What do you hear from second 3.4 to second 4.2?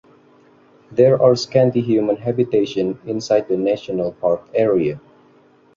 the National